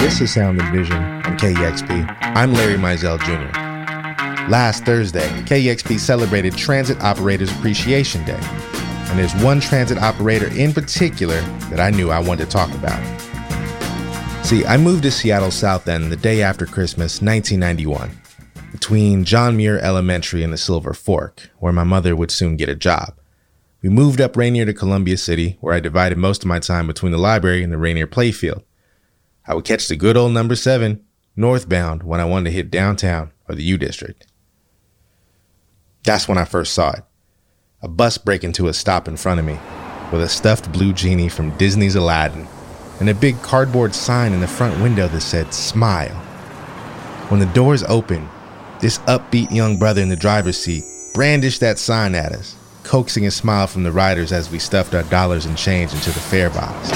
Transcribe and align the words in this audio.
This 0.00 0.20
is 0.20 0.32
Sound 0.32 0.60
and 0.60 0.72
Vision 0.72 0.96
on 0.96 1.36
KEXP. 1.36 2.16
I'm 2.20 2.52
Larry 2.52 2.76
Mizell 2.76 3.18
Jr. 3.18 4.48
Last 4.48 4.84
Thursday, 4.84 5.28
KEXP 5.42 5.98
celebrated 5.98 6.56
Transit 6.56 7.00
Operators 7.00 7.50
Appreciation 7.50 8.24
Day. 8.24 8.38
And 8.40 9.18
there's 9.18 9.34
one 9.42 9.58
transit 9.58 9.98
operator 9.98 10.46
in 10.56 10.72
particular 10.72 11.40
that 11.70 11.80
I 11.80 11.90
knew 11.90 12.10
I 12.10 12.20
wanted 12.20 12.44
to 12.44 12.50
talk 12.50 12.72
about. 12.74 13.02
See, 14.46 14.64
I 14.64 14.76
moved 14.76 15.02
to 15.02 15.10
Seattle 15.10 15.50
South 15.50 15.88
End 15.88 16.12
the 16.12 16.16
day 16.16 16.42
after 16.42 16.64
Christmas, 16.64 17.20
1991, 17.20 18.16
between 18.70 19.24
John 19.24 19.56
Muir 19.56 19.80
Elementary 19.80 20.44
and 20.44 20.52
the 20.52 20.58
Silver 20.58 20.94
Fork, 20.94 21.50
where 21.58 21.72
my 21.72 21.84
mother 21.84 22.14
would 22.14 22.30
soon 22.30 22.56
get 22.56 22.68
a 22.68 22.76
job. 22.76 23.14
We 23.82 23.88
moved 23.88 24.20
up 24.20 24.36
Rainier 24.36 24.64
to 24.64 24.72
Columbia 24.72 25.16
City, 25.16 25.58
where 25.60 25.74
I 25.74 25.80
divided 25.80 26.18
most 26.18 26.44
of 26.44 26.48
my 26.48 26.60
time 26.60 26.86
between 26.86 27.10
the 27.10 27.18
library 27.18 27.64
and 27.64 27.72
the 27.72 27.78
Rainier 27.78 28.06
playfield. 28.06 28.62
I 29.48 29.54
would 29.54 29.64
catch 29.64 29.88
the 29.88 29.96
good 29.96 30.18
old 30.18 30.32
number 30.32 30.54
seven 30.54 31.04
northbound 31.34 32.02
when 32.02 32.20
I 32.20 32.26
wanted 32.26 32.50
to 32.50 32.56
hit 32.56 32.70
downtown 32.70 33.32
or 33.48 33.54
the 33.54 33.62
U 33.62 33.78
District. 33.78 34.26
That's 36.04 36.28
when 36.28 36.36
I 36.36 36.44
first 36.44 36.74
saw 36.74 36.90
it. 36.90 37.02
A 37.80 37.88
bus 37.88 38.18
break 38.18 38.44
into 38.44 38.68
a 38.68 38.74
stop 38.74 39.08
in 39.08 39.16
front 39.16 39.40
of 39.40 39.46
me 39.46 39.58
with 40.12 40.22
a 40.22 40.28
stuffed 40.28 40.70
blue 40.70 40.92
genie 40.92 41.30
from 41.30 41.56
Disney's 41.56 41.94
Aladdin 41.94 42.46
and 43.00 43.08
a 43.08 43.14
big 43.14 43.40
cardboard 43.40 43.94
sign 43.94 44.34
in 44.34 44.40
the 44.40 44.46
front 44.46 44.82
window 44.82 45.08
that 45.08 45.20
said 45.22 45.54
smile. 45.54 46.14
When 47.30 47.40
the 47.40 47.46
doors 47.46 47.84
opened, 47.84 48.28
this 48.80 48.98
upbeat 49.00 49.50
young 49.50 49.78
brother 49.78 50.02
in 50.02 50.10
the 50.10 50.16
driver's 50.16 50.58
seat 50.58 50.84
brandished 51.14 51.60
that 51.60 51.78
sign 51.78 52.14
at 52.14 52.32
us, 52.32 52.54
coaxing 52.88 53.26
a 53.26 53.30
smile 53.30 53.66
from 53.66 53.82
the 53.82 53.92
riders 53.92 54.32
as 54.32 54.50
we 54.50 54.58
stuffed 54.58 54.94
our 54.94 55.02
dollars 55.04 55.44
and 55.44 55.58
change 55.58 55.92
into 55.92 56.10
the 56.10 56.20
fare 56.20 56.48
box. 56.48 56.88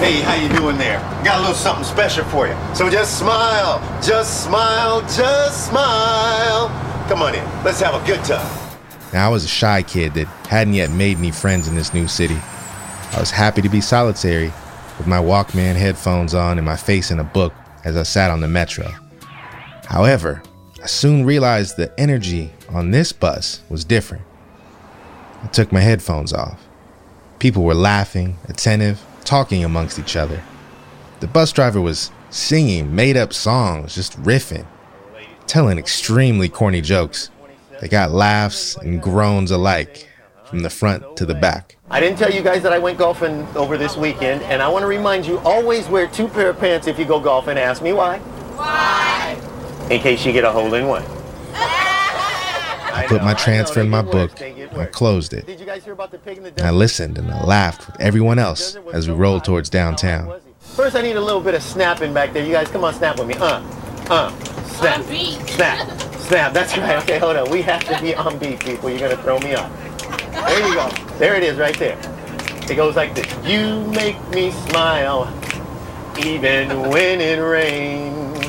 Hey, 0.00 0.22
how 0.22 0.34
you 0.34 0.48
doing 0.48 0.78
there? 0.78 0.98
Got 1.22 1.36
a 1.36 1.40
little 1.40 1.54
something 1.54 1.84
special 1.84 2.24
for 2.24 2.48
you. 2.48 2.56
So 2.74 2.88
just 2.88 3.18
smile, 3.18 3.78
just 4.02 4.42
smile, 4.42 5.02
just 5.02 5.68
smile. 5.68 6.68
Come 7.08 7.20
on 7.20 7.34
in. 7.34 7.44
Let's 7.62 7.78
have 7.80 7.94
a 7.94 8.04
good 8.06 8.24
time. 8.24 8.58
Now, 9.12 9.26
I 9.26 9.28
was 9.28 9.44
a 9.44 9.48
shy 9.48 9.82
kid 9.82 10.14
that 10.14 10.26
hadn't 10.48 10.72
yet 10.72 10.90
made 10.90 11.18
any 11.18 11.30
friends 11.30 11.68
in 11.68 11.74
this 11.74 11.92
new 11.92 12.08
city. 12.08 12.38
I 13.12 13.20
was 13.20 13.30
happy 13.30 13.60
to 13.60 13.68
be 13.68 13.82
solitary 13.82 14.50
with 14.96 15.06
my 15.06 15.18
Walkman 15.18 15.76
headphones 15.76 16.32
on 16.32 16.56
and 16.56 16.64
my 16.64 16.76
face 16.76 17.10
in 17.10 17.20
a 17.20 17.24
book 17.24 17.52
as 17.84 17.98
I 17.98 18.02
sat 18.04 18.30
on 18.30 18.40
the 18.40 18.48
metro. 18.48 18.90
However, 19.84 20.42
I 20.82 20.86
soon 20.86 21.26
realized 21.26 21.76
the 21.76 21.92
energy 22.00 22.50
on 22.70 22.92
this 22.92 23.12
bus 23.12 23.60
was 23.68 23.84
different. 23.84 24.24
I 25.44 25.46
took 25.48 25.70
my 25.70 25.80
headphones 25.80 26.32
off. 26.32 26.58
People 27.38 27.64
were 27.64 27.74
laughing, 27.74 28.38
attentive, 28.48 29.04
talking 29.24 29.62
amongst 29.62 29.98
each 29.98 30.16
other. 30.16 30.42
The 31.20 31.26
bus 31.26 31.52
driver 31.52 31.82
was 31.82 32.10
singing 32.30 32.94
made 32.94 33.18
up 33.18 33.34
songs, 33.34 33.94
just 33.94 34.20
riffing, 34.22 34.66
telling 35.46 35.78
extremely 35.78 36.48
corny 36.48 36.80
jokes 36.80 37.30
They 37.80 37.88
got 37.88 38.12
laughs 38.12 38.76
and 38.76 39.02
groans 39.02 39.50
alike 39.50 40.08
from 40.46 40.60
the 40.60 40.70
front 40.70 41.16
to 41.18 41.26
the 41.26 41.34
back. 41.34 41.76
I 41.90 42.00
didn't 42.00 42.18
tell 42.18 42.30
you 42.30 42.40
guys 42.40 42.62
that 42.62 42.72
I 42.72 42.78
went 42.78 42.96
golfing 42.96 43.46
over 43.54 43.76
this 43.76 43.98
weekend, 43.98 44.42
and 44.44 44.62
I 44.62 44.68
want 44.68 44.84
to 44.84 44.86
remind 44.86 45.26
you 45.26 45.38
always 45.40 45.88
wear 45.88 46.06
two 46.06 46.28
pair 46.28 46.50
of 46.50 46.58
pants 46.58 46.86
if 46.86 46.98
you 46.98 47.04
go 47.04 47.20
golfing. 47.20 47.58
Ask 47.58 47.82
me 47.82 47.92
why. 47.92 48.18
Why? 48.56 49.38
In 49.90 50.00
case 50.00 50.24
you 50.24 50.32
get 50.32 50.44
a 50.44 50.50
hole 50.50 50.72
in 50.72 50.86
one. 50.86 51.04
I 53.04 53.06
put 53.06 53.22
my 53.22 53.34
transfer 53.34 53.80
in 53.80 53.90
my 53.90 54.00
book 54.00 54.40
and 54.40 54.80
I 54.80 54.86
closed 54.86 55.34
it. 55.34 55.46
I 56.62 56.70
listened 56.70 57.18
and 57.18 57.30
I 57.30 57.44
laughed 57.44 57.86
with 57.86 58.00
everyone 58.00 58.38
else 58.38 58.76
as 58.94 59.08
we 59.08 59.14
rolled 59.14 59.44
towards 59.44 59.68
downtown. 59.68 60.40
First, 60.58 60.96
I 60.96 61.02
need 61.02 61.16
a 61.16 61.20
little 61.20 61.42
bit 61.42 61.54
of 61.54 61.62
snapping 61.62 62.14
back 62.14 62.32
there. 62.32 62.44
You 62.44 62.52
guys, 62.52 62.68
come 62.68 62.82
on, 62.82 62.94
snap 62.94 63.18
with 63.18 63.28
me. 63.28 63.34
Uh, 63.34 63.60
uh, 64.08 64.30
snap, 64.64 65.04
snap, 65.04 66.00
snap. 66.20 66.52
That's 66.54 66.76
right. 66.78 66.96
Okay, 67.02 67.18
hold 67.18 67.36
on. 67.36 67.50
We 67.50 67.60
have 67.62 67.84
to 67.84 68.00
be 68.00 68.14
on 68.14 68.38
beat, 68.38 68.60
people. 68.60 68.88
You're 68.88 68.98
gonna 68.98 69.22
throw 69.22 69.38
me 69.40 69.54
off. 69.54 69.70
There 70.32 70.66
you 70.66 70.74
go. 70.74 70.88
There 71.18 71.34
it 71.36 71.42
is, 71.42 71.58
right 71.58 71.78
there. 71.78 71.98
It 72.70 72.74
goes 72.74 72.96
like 72.96 73.14
this. 73.14 73.26
You 73.46 73.84
make 73.92 74.18
me 74.30 74.50
smile, 74.50 75.28
even 76.24 76.88
when 76.88 77.20
it 77.20 77.36
rains. 77.38 78.46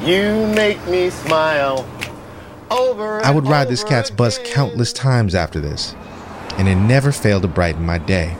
You 0.00 0.46
make 0.54 0.84
me 0.86 1.10
smile. 1.10 1.84
I 2.76 3.30
would 3.30 3.46
ride 3.46 3.68
this 3.68 3.84
cat's 3.84 4.10
bus 4.10 4.40
countless 4.44 4.92
times 4.92 5.36
after 5.36 5.60
this, 5.60 5.94
and 6.58 6.68
it 6.68 6.74
never 6.74 7.12
failed 7.12 7.42
to 7.42 7.48
brighten 7.48 7.86
my 7.86 7.98
day. 7.98 8.36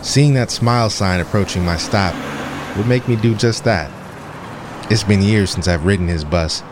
Seeing 0.00 0.32
that 0.34 0.50
smile 0.50 0.88
sign 0.88 1.20
approaching 1.20 1.62
my 1.62 1.76
stop 1.76 2.14
would 2.76 2.86
make 2.86 3.06
me 3.06 3.16
do 3.16 3.34
just 3.34 3.64
that. 3.64 3.90
It's 4.90 5.04
been 5.04 5.20
years 5.20 5.50
since 5.50 5.68
I've 5.68 5.84
ridden 5.84 6.08
his 6.08 6.24
bus, 6.24 6.62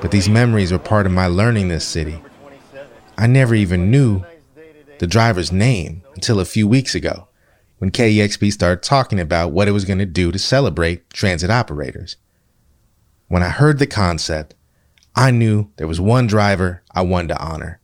but 0.00 0.12
these 0.12 0.28
memories 0.28 0.70
were 0.70 0.78
part 0.78 1.04
of 1.04 1.10
my 1.10 1.26
learning 1.26 1.66
this 1.66 1.84
city. 1.84 2.22
I 3.18 3.26
never 3.26 3.56
even 3.56 3.90
knew 3.90 4.24
the 5.00 5.08
driver's 5.08 5.50
name 5.50 6.02
until 6.14 6.38
a 6.38 6.44
few 6.44 6.68
weeks 6.68 6.94
ago 6.94 7.26
when 7.78 7.90
KEXP 7.90 8.52
started 8.52 8.84
talking 8.84 9.18
about 9.18 9.50
what 9.50 9.66
it 9.66 9.72
was 9.72 9.84
going 9.84 9.98
to 9.98 10.06
do 10.06 10.30
to 10.30 10.38
celebrate 10.38 11.10
transit 11.10 11.50
operators. 11.50 12.16
When 13.26 13.42
I 13.42 13.48
heard 13.48 13.78
the 13.80 13.86
concept, 13.86 14.54
I 15.20 15.30
knew 15.30 15.70
there 15.76 15.86
was 15.86 16.00
one 16.00 16.26
driver 16.26 16.82
I 16.94 17.02
wanted 17.02 17.28
to 17.28 17.44
honor. 17.44 17.78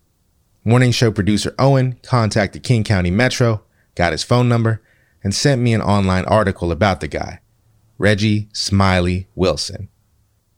Morning 0.65 0.91
show 0.91 1.11
producer 1.11 1.55
Owen 1.59 2.01
contacted 2.03 2.63
King 2.63 2.83
County 2.83 3.11
Metro, 3.11 3.61
got 3.95 4.13
his 4.13 4.23
phone 4.23 4.49
number, 4.49 4.81
and 5.23 5.35
sent 5.35 5.61
me 5.61 5.75
an 5.75 5.83
online 5.83 6.25
article 6.25 6.73
about 6.73 7.01
the 7.01 7.09
guy, 7.09 7.41
Reggie 7.99 8.49
Smiley 8.55 9.29
Wilson. 9.35 9.91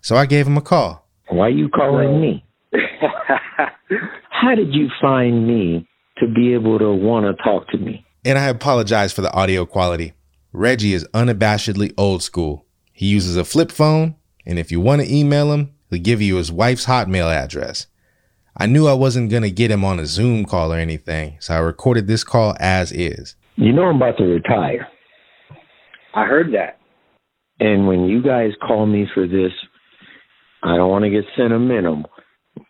So 0.03 0.15
I 0.15 0.25
gave 0.27 0.47
him 0.47 0.57
a 0.57 0.61
call. 0.61 1.05
Why 1.31 1.47
are 1.47 1.51
you 1.51 1.69
calling 1.69 2.21
me? 2.21 2.47
How 4.31 4.55
did 4.55 4.73
you 4.73 4.89
find 5.01 5.49
me 5.49 5.85
to 6.19 6.29
be 6.29 6.55
able 6.55 6.79
to 6.79 6.93
want 6.93 7.27
to 7.27 7.43
talk 7.43 7.67
to 7.71 7.79
me? 7.79 8.07
And 8.25 8.39
I 8.39 8.47
apologize 8.47 9.13
for 9.13 9.23
the 9.23 9.33
audio 9.33 9.67
quality. 9.67 10.13
Reggie 10.53 10.95
is 10.95 11.05
unabashedly 11.13 11.93
old 11.99 12.23
school. 12.23 12.67
He 12.93 13.07
uses 13.07 13.37
a 13.37 13.45
flip 13.45 13.73
phone, 13.73 14.15
and 14.47 14.61
if 14.61 14.71
you 14.71 14.81
want 14.81 15.03
to 15.03 15.13
email 15.13 15.53
him, 15.53 15.75
he'll 15.91 16.03
give 16.03 16.23
you 16.23 16.37
his 16.37 16.53
wife's 16.53 16.87
Hotmail 16.87 17.33
address. 17.33 17.87
I 18.57 18.67
knew 18.67 18.89
I 18.89 18.95
wasn't 18.95 19.31
going 19.31 19.45
to 19.45 19.51
get 19.51 19.71
him 19.71 19.85
on 19.85 20.01
a 20.01 20.07
Zoom 20.07 20.45
call 20.45 20.73
or 20.73 20.79
anything, 20.79 21.37
so 21.41 21.55
I 21.55 21.59
recorded 21.59 22.07
this 22.07 22.25
call 22.25 22.57
as 22.59 22.91
is. 22.91 23.37
You 23.57 23.73
know 23.73 23.85
I'm 23.85 23.97
about 23.97 24.19
to 24.19 24.25
retire. 24.25 24.89
I 26.15 26.25
heard 26.25 26.53
that. 26.55 26.79
And 27.61 27.87
when 27.87 28.05
you 28.05 28.23
guys 28.23 28.51
call 28.67 28.87
me 28.87 29.07
for 29.15 29.27
this, 29.27 29.53
I 30.63 30.77
don't 30.77 30.91
want 30.91 31.05
to 31.05 31.11
get 31.11 31.25
sentimental. 31.37 32.05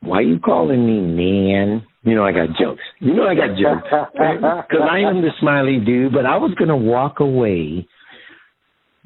Why 0.01 0.21
you 0.21 0.39
calling 0.39 0.87
me 0.87 1.01
man? 1.01 1.87
You 2.03 2.15
know 2.15 2.25
I 2.25 2.33
got 2.33 2.49
jokes. 2.61 2.83
You 3.01 3.15
know 3.15 3.25
I 3.25 3.35
got 3.35 3.57
jokes. 3.57 3.89
Because 4.13 4.89
I 4.91 5.01
am 5.01 5.23
the 5.23 5.31
smiley 5.41 5.79
dude, 5.85 6.13
but 6.13 6.27
I 6.27 6.37
was 6.37 6.55
going 6.59 6.69
to 6.69 6.77
walk 6.77 7.21
away 7.21 7.87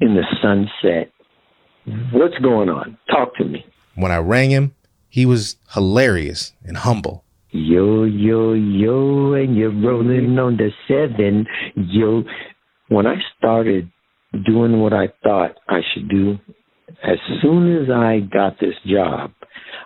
in 0.01 0.15
the 0.15 0.23
sunset. 0.41 1.11
What's 2.11 2.37
going 2.39 2.69
on? 2.69 2.97
Talk 3.09 3.35
to 3.37 3.45
me. 3.45 3.65
When 3.95 4.11
I 4.11 4.17
rang 4.17 4.49
him, 4.49 4.75
he 5.09 5.25
was 5.25 5.57
hilarious 5.73 6.53
and 6.65 6.77
humble. 6.77 7.23
Yo, 7.51 8.03
yo, 8.03 8.53
yo, 8.53 9.33
and 9.33 9.55
you're 9.55 9.69
rolling 9.69 10.39
on 10.39 10.57
the 10.57 10.71
seven. 10.87 11.45
Yo, 11.75 12.23
when 12.89 13.05
I 13.05 13.15
started 13.37 13.91
doing 14.45 14.79
what 14.79 14.93
I 14.93 15.09
thought 15.21 15.51
I 15.69 15.81
should 15.93 16.09
do, 16.09 16.39
as 17.03 17.19
soon 17.41 17.77
as 17.77 17.89
I 17.91 18.21
got 18.21 18.59
this 18.59 18.73
job, 18.85 19.31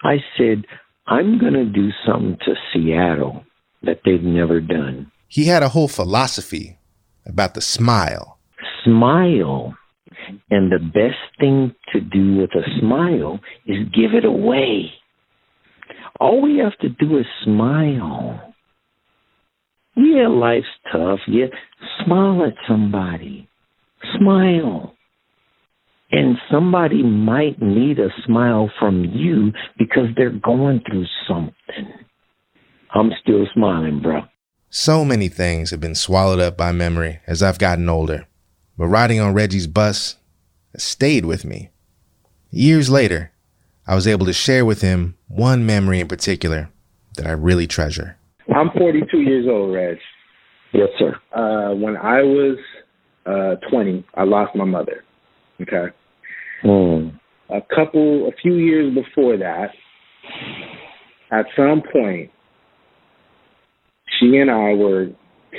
I 0.04 0.18
said, 0.38 0.64
I'm 1.08 1.40
going 1.40 1.54
to 1.54 1.66
do 1.66 1.90
something 2.06 2.38
to 2.46 2.54
Seattle 2.72 3.44
that 3.84 4.02
they've 4.06 4.22
never 4.22 4.62
done. 4.62 5.12
He 5.28 5.46
had 5.46 5.64
a 5.64 5.70
whole 5.70 5.88
philosophy 5.88 6.78
about 7.26 7.54
the 7.54 7.62
smile. 7.62 8.40
Smile. 8.86 9.76
And 10.50 10.72
the 10.72 10.80
best 10.80 11.40
thing 11.40 11.76
to 11.94 12.00
do 12.00 12.38
with 12.38 12.52
a 12.52 12.80
smile 12.80 13.40
is 13.66 13.78
give 13.94 14.14
it 14.14 14.26
away. 14.26 14.92
All 16.20 16.42
we 16.42 16.58
have 16.58 16.78
to 16.80 16.90
do 16.90 17.18
is 17.18 17.26
smile. 17.44 18.54
Yeah, 19.96 20.28
life's 20.28 20.66
tough. 20.92 21.20
Yeah, 21.28 21.48
smile 22.04 22.46
at 22.46 22.54
somebody. 22.68 23.50
Smile. 24.18 24.94
And 26.12 26.38
somebody 26.52 27.04
might 27.04 27.62
need 27.62 28.00
a 28.00 28.10
smile 28.26 28.72
from 28.80 29.04
you 29.04 29.52
because 29.78 30.08
they're 30.16 30.30
going 30.30 30.82
through 30.90 31.06
something. 31.28 31.92
I'm 32.94 33.12
still 33.22 33.46
smiling, 33.54 34.02
bro. 34.02 34.22
So 34.70 35.04
many 35.04 35.28
things 35.28 35.72
have 35.72 35.80
been 35.80 35.96
swallowed 35.96 36.40
up 36.40 36.58
by 36.58 36.72
memory 36.72 37.20
as 37.28 37.44
I've 37.44 37.60
gotten 37.60 37.90
older, 37.90 38.28
but 38.78 38.88
riding 38.88 39.20
on 39.20 39.34
Reggie's 39.34 39.68
bus 39.68 40.18
stayed 40.76 41.26
with 41.26 41.44
me. 41.46 41.70
Years 42.52 42.90
later, 42.90 43.32
I 43.88 43.96
was 43.96 44.08
able 44.08 44.26
to 44.26 44.34
share 44.34 44.66
with 44.66 44.82
him 44.82 45.16
one 45.28 45.66
memory 45.66 46.00
in 46.00 46.08
particular 46.08 46.70
that 47.16 47.26
I 47.26 47.32
really 47.32 47.68
treasure. 47.68 48.18
I'm 48.54 48.70
42 48.78 49.22
years 49.22 49.48
old, 49.50 49.74
Reg. 49.74 49.98
Yes, 50.74 50.90
sir. 50.98 51.16
Uh, 51.34 51.74
when 51.76 51.98
I 51.98 52.22
was 52.22 52.58
uh, 53.26 53.56
20, 53.70 54.06
I 54.16 54.24
lost 54.24 54.56
my 54.56 54.66
mother. 54.66 55.04
Okay. 55.62 55.88
Mm. 56.64 57.20
A 57.50 57.62
couple, 57.74 58.28
a 58.28 58.32
few 58.42 58.56
years 58.56 58.94
before 58.94 59.38
that, 59.38 59.70
at 61.32 61.46
some 61.56 61.82
point, 61.92 62.32
she 64.20 64.38
and 64.38 64.50
I 64.50 64.74
were 64.74 65.08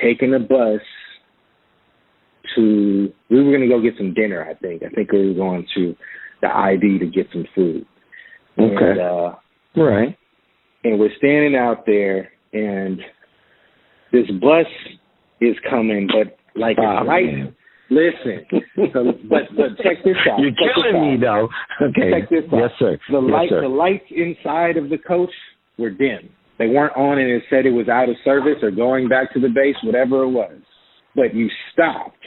taking 0.03 0.35
a 0.35 0.39
bus 0.39 0.81
to. 2.59 3.13
We 3.31 3.43
were 3.43 3.51
going 3.51 3.63
to 3.63 3.69
go 3.69 3.81
get 3.81 3.95
some 3.97 4.13
dinner. 4.13 4.45
I 4.45 4.55
think. 4.55 4.83
I 4.83 4.91
think 4.91 5.13
we 5.13 5.29
were 5.29 5.35
going 5.35 5.67
to 5.77 5.95
the 6.43 6.49
ID 6.49 6.99
to 6.99 7.07
get 7.07 7.27
some 7.33 7.47
food. 7.55 7.87
Okay. 8.59 8.91
And, 8.91 9.01
uh, 9.01 9.35
right. 9.77 10.17
And 10.85 10.99
we're 10.99 11.15
standing 11.19 11.57
out 11.57 11.85
there, 11.87 12.31
and 12.53 13.01
this 14.13 14.27
bus 14.41 14.67
is 15.41 15.57
coming, 15.69 16.09
but 16.09 16.37
like 16.61 16.77
oh, 16.81 16.99
it's 17.01 17.09
light. 17.09 17.55
Listen, 17.91 18.45
so, 18.93 19.13
but 19.31 19.43
but 19.57 19.83
check 19.83 20.05
this 20.05 20.17
out. 20.31 20.41
You're 20.41 20.51
check 20.51 20.75
killing 20.75 21.13
me, 21.13 21.17
though. 21.21 21.49
Okay. 21.81 22.11
Check 22.11 22.29
this 22.29 22.45
out. 22.53 22.59
Yes, 22.59 22.71
sir. 22.79 22.99
The 23.11 23.21
yes, 23.21 23.33
light, 23.33 23.49
sir. 23.49 23.63
the 23.63 23.69
lights 23.69 24.05
inside 24.11 24.77
of 24.77 24.91
the 24.91 24.99
coach 24.99 25.33
were 25.79 25.91
dim. 25.91 26.29
They 26.59 26.67
weren't 26.67 26.97
on, 26.97 27.19
and 27.19 27.31
it 27.31 27.45
said 27.49 27.65
it 27.67 27.71
was 27.71 27.89
out 27.89 28.09
of 28.09 28.17
service 28.25 28.59
or 28.63 28.71
going 28.71 29.09
back 29.09 29.33
to 29.35 29.41
the 29.41 29.49
base, 29.49 29.77
whatever 29.85 30.25
it 30.25 30.31
was. 30.31 30.59
But 31.15 31.35
you 31.35 31.49
stopped. 31.73 32.18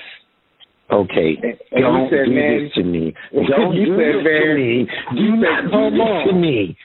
Okay. 0.91 1.37
And, 1.41 1.53
and 1.71 1.81
Don't 1.81 2.09
said, 2.09 2.25
do 2.25 2.31
man, 2.31 2.63
this 2.63 2.73
to 2.75 2.83
me. 2.83 3.13
Don't 3.33 3.75
do 3.75 3.85
said, 3.85 3.99
this 3.99 4.23
man, 4.23 4.41
to 4.43 4.55
me. 4.55 4.87
Do 5.15 5.21
you 5.21 5.35
not 5.37 5.63
said, 5.63 5.71
do 5.71 5.89
this 5.91 6.01
on. 6.11 6.27
to 6.27 6.33
me. 6.33 6.77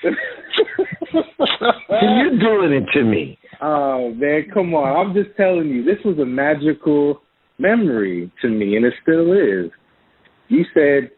You're 2.02 2.38
doing 2.38 2.72
it 2.72 2.86
to 2.92 3.02
me. 3.02 3.38
Oh 3.60 4.12
man, 4.14 4.46
come 4.52 4.74
on! 4.74 5.06
I'm 5.08 5.14
just 5.14 5.36
telling 5.36 5.68
you, 5.68 5.82
this 5.84 5.98
was 6.04 6.18
a 6.18 6.26
magical 6.26 7.22
memory 7.58 8.30
to 8.42 8.48
me, 8.48 8.76
and 8.76 8.84
it 8.84 8.94
still 9.02 9.32
is. 9.32 9.70
You 10.48 10.64
said, 10.74 11.10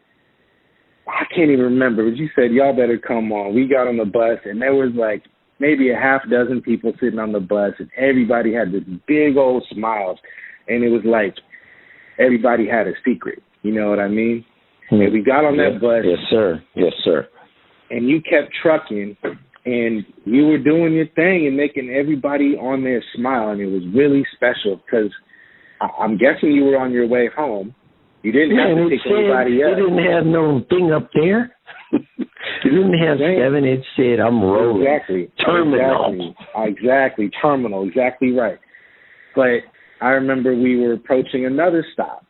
I 1.07 1.25
can't 1.35 1.51
even 1.51 1.65
remember, 1.65 2.09
but 2.09 2.17
you 2.17 2.29
said 2.35 2.51
y'all 2.51 2.75
better 2.75 2.97
come 2.97 3.31
on. 3.31 3.53
We 3.53 3.67
got 3.67 3.87
on 3.87 3.97
the 3.97 4.05
bus, 4.05 4.39
and 4.45 4.61
there 4.61 4.73
was 4.73 4.91
like 4.95 5.23
maybe 5.59 5.91
a 5.91 5.95
half 5.95 6.21
dozen 6.29 6.61
people 6.61 6.93
sitting 6.99 7.19
on 7.19 7.33
the 7.33 7.39
bus, 7.39 7.73
and 7.79 7.89
everybody 7.97 8.53
had 8.53 8.71
this 8.71 8.83
big 9.07 9.37
old 9.37 9.65
smiles, 9.71 10.17
and 10.67 10.83
it 10.83 10.89
was 10.89 11.03
like 11.03 11.35
everybody 12.19 12.67
had 12.67 12.87
a 12.87 12.93
secret. 13.05 13.41
You 13.61 13.73
know 13.73 13.89
what 13.89 13.99
I 13.99 14.07
mean? 14.07 14.45
And 14.91 14.99
we 15.13 15.21
got 15.21 15.45
on 15.45 15.57
that 15.57 15.79
bus. 15.81 16.03
Yes, 16.03 16.19
sir. 16.29 16.63
Yes, 16.75 16.93
sir. 17.03 17.27
And 17.91 18.07
you 18.07 18.21
kept 18.21 18.53
trucking, 18.61 19.17
and 19.65 20.05
you 20.25 20.45
were 20.47 20.57
doing 20.57 20.93
your 20.93 21.07
thing 21.15 21.47
and 21.47 21.55
making 21.57 21.89
everybody 21.89 22.55
on 22.55 22.83
there 22.83 23.03
smile, 23.15 23.49
and 23.49 23.61
it 23.61 23.67
was 23.67 23.83
really 23.93 24.23
special 24.35 24.77
because 24.85 25.11
I'm 25.99 26.17
guessing 26.17 26.51
you 26.51 26.65
were 26.65 26.77
on 26.77 26.91
your 26.91 27.07
way 27.07 27.29
home. 27.35 27.73
You 28.21 28.31
didn't 28.31 28.57
have 28.57 28.75
to 28.75 28.97
said, 29.03 29.13
anybody 29.15 29.63
up. 29.63 29.77
didn't 29.77 30.11
have 30.11 30.25
no 30.25 30.61
thing 30.69 30.91
up 30.91 31.09
there. 31.13 31.55
you 31.91 32.69
didn't 32.71 32.99
have 32.99 33.19
Right. 33.19 33.37
seven. 33.39 33.63
It 33.63 33.81
said, 33.95 34.19
I'm 34.19 34.41
rolling. 34.41 34.81
Exactly. 34.85 35.31
Terminal. 35.45 36.11
Exactly. 36.11 36.35
Exactly. 36.67 37.29
Terminal. 37.41 37.87
Exactly 37.87 38.31
right. 38.33 38.59
But 39.35 39.63
I 40.01 40.09
remember 40.11 40.55
we 40.55 40.77
were 40.77 40.93
approaching 40.93 41.45
another 41.45 41.85
stop, 41.93 42.25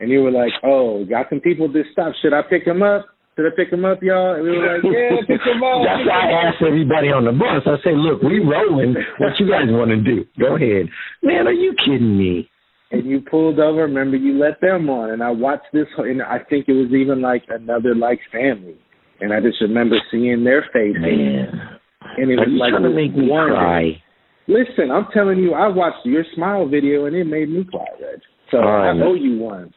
and 0.00 0.10
you 0.10 0.22
were 0.22 0.30
like, 0.30 0.52
"Oh, 0.64 1.04
got 1.04 1.28
some 1.30 1.40
people 1.40 1.66
at 1.66 1.72
this 1.72 1.86
stop. 1.92 2.12
Should 2.22 2.32
I 2.32 2.42
pick 2.42 2.64
them 2.64 2.82
up? 2.82 3.06
Should 3.36 3.46
I 3.46 3.54
pick 3.56 3.70
them 3.70 3.84
up, 3.84 4.02
y'all?" 4.02 4.34
And 4.34 4.44
we 4.44 4.58
were 4.58 4.74
like, 4.74 4.84
"Yeah, 4.84 5.20
pick 5.26 5.44
them 5.44 5.62
up." 5.62 5.82
That's 5.86 6.06
why 6.08 6.30
I 6.30 6.48
asked 6.48 6.62
everybody 6.62 7.08
on 7.12 7.24
the 7.24 7.32
bus. 7.32 7.62
I 7.66 7.76
said, 7.84 7.96
look, 7.98 8.22
we 8.22 8.38
rolling. 8.40 8.94
What 9.18 9.38
you 9.38 9.48
guys 9.50 9.66
want 9.68 9.90
to 9.90 9.96
do? 10.00 10.24
Go 10.40 10.56
ahead. 10.56 10.88
Man, 11.22 11.46
are 11.46 11.52
you 11.52 11.74
kidding 11.84 12.16
me? 12.16 12.48
and 12.92 13.04
you 13.04 13.20
pulled 13.20 13.58
over. 13.58 13.82
Remember, 13.82 14.16
you 14.16 14.38
let 14.38 14.60
them 14.60 14.88
on, 14.88 15.10
and 15.10 15.20
I 15.22 15.30
watched 15.30 15.66
this, 15.72 15.86
and 15.98 16.22
I 16.22 16.38
think 16.48 16.68
it 16.68 16.72
was 16.72 16.92
even 16.92 17.20
like 17.20 17.42
another 17.48 17.94
like 17.96 18.20
family, 18.30 18.76
and 19.20 19.32
I 19.32 19.40
just 19.40 19.60
remember 19.60 19.96
seeing 20.10 20.44
their 20.44 20.62
faces, 20.72 21.02
Man. 21.02 21.78
and 22.16 22.30
it 22.30 22.34
Are 22.38 22.42
was 22.42 22.48
you 22.52 22.58
like 22.58 22.70
trying 22.70 22.84
to 22.84 22.90
make 22.90 23.14
me 23.16 23.28
wonder. 23.28 23.54
cry? 23.54 24.02
Listen, 24.48 24.90
I'm 24.92 25.06
telling 25.12 25.38
you, 25.38 25.54
I 25.54 25.68
watched 25.68 26.04
your 26.04 26.24
smile 26.34 26.68
video, 26.68 27.06
and 27.06 27.16
it 27.16 27.24
made 27.24 27.48
me 27.48 27.64
cry, 27.64 27.86
Reg. 28.00 28.20
So 28.50 28.58
I 28.58 28.90
owe 28.90 29.14
you 29.14 29.38
one. 29.38 29.72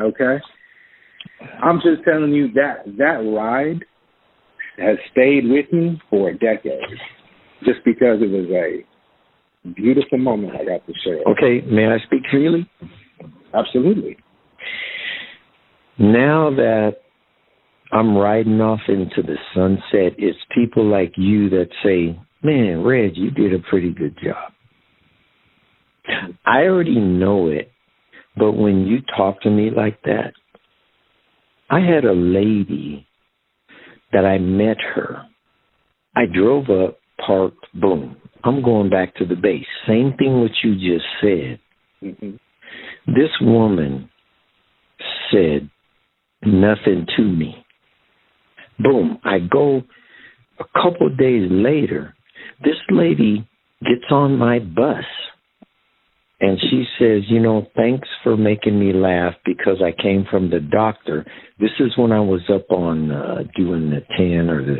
Okay, 0.00 0.38
I'm 1.62 1.76
just 1.76 2.04
telling 2.04 2.32
you 2.32 2.52
that 2.52 2.84
that 2.98 3.22
ride 3.34 3.84
has 4.78 4.98
stayed 5.12 5.44
with 5.44 5.72
me 5.72 6.00
for 6.10 6.30
a 6.30 6.32
decade, 6.38 6.98
just 7.64 7.80
because 7.84 8.20
it 8.20 8.30
was 8.30 8.46
a 8.50 8.84
beautiful 9.74 10.18
moment 10.18 10.54
I 10.54 10.64
got 10.64 10.86
to 10.86 10.92
share. 11.04 11.22
Okay, 11.26 11.66
may 11.66 11.86
I 11.86 11.98
speak 12.04 12.22
freely? 12.30 12.68
Absolutely. 13.54 14.16
Now 15.98 16.50
that 16.50 16.92
I'm 17.92 18.16
riding 18.16 18.60
off 18.60 18.80
into 18.88 19.22
the 19.22 19.36
sunset, 19.54 20.14
it's 20.18 20.38
people 20.54 20.84
like 20.90 21.12
you 21.16 21.50
that 21.50 21.68
say, 21.82 22.18
Man, 22.42 22.82
Reg, 22.84 23.12
you 23.16 23.30
did 23.30 23.52
a 23.54 23.58
pretty 23.70 23.92
good 23.92 24.16
job. 24.22 24.52
I 26.46 26.62
already 26.62 26.98
know 26.98 27.48
it, 27.48 27.70
but 28.36 28.52
when 28.52 28.86
you 28.86 28.98
talk 29.16 29.42
to 29.42 29.50
me 29.50 29.70
like 29.70 30.00
that, 30.04 30.32
I 31.68 31.80
had 31.80 32.04
a 32.04 32.12
lady 32.12 33.06
that 34.12 34.24
I 34.24 34.38
met 34.38 34.78
her. 34.94 35.22
I 36.16 36.22
drove 36.26 36.68
up, 36.70 36.98
parked, 37.24 37.66
boom. 37.74 38.16
I'm 38.42 38.62
going 38.62 38.90
back 38.90 39.14
to 39.16 39.26
the 39.26 39.36
base. 39.36 39.66
Same 39.86 40.14
thing 40.18 40.40
what 40.40 40.50
you 40.64 40.74
just 40.74 41.06
said. 41.20 41.60
hmm 42.00 42.36
This 43.06 43.30
woman 43.40 44.10
said 45.30 45.70
nothing 46.44 47.06
to 47.16 47.22
me. 47.22 47.64
Boom. 48.78 49.18
I 49.24 49.38
go 49.40 49.82
a 50.58 50.64
couple 50.82 51.08
days 51.10 51.48
later. 51.50 52.14
This 52.62 52.76
lady 52.90 53.48
gets 53.82 54.10
on 54.10 54.36
my 54.36 54.58
bus 54.58 55.04
and 56.40 56.58
she 56.58 56.84
says, 56.98 57.22
You 57.28 57.40
know, 57.40 57.66
thanks 57.76 58.08
for 58.22 58.36
making 58.36 58.78
me 58.78 58.92
laugh 58.92 59.34
because 59.44 59.82
I 59.84 59.92
came 60.00 60.24
from 60.30 60.50
the 60.50 60.60
doctor. 60.60 61.26
This 61.58 61.70
is 61.78 61.96
when 61.96 62.12
I 62.12 62.20
was 62.20 62.40
up 62.52 62.70
on 62.70 63.10
uh, 63.10 63.42
doing 63.54 63.90
the 63.90 64.00
10 64.16 64.48
or 64.48 64.64
the 64.64 64.76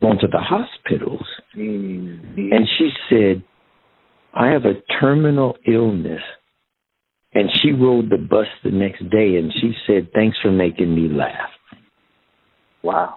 going 0.00 0.18
to 0.20 0.28
the 0.28 0.38
hospitals. 0.38 1.26
Mm-hmm. 1.56 2.52
And 2.52 2.68
she 2.78 2.90
said, 3.10 3.42
I 4.32 4.48
have 4.48 4.64
a 4.64 4.80
terminal 5.00 5.56
illness. 5.66 6.22
And 7.34 7.48
she 7.62 7.72
rode 7.72 8.10
the 8.10 8.18
bus 8.18 8.46
the 8.62 8.70
next 8.70 9.00
day 9.10 9.36
and 9.36 9.52
she 9.60 9.72
said, 9.86 10.10
Thanks 10.14 10.36
for 10.40 10.52
making 10.52 10.94
me 10.94 11.08
laugh. 11.08 11.50
Wow. 12.82 13.16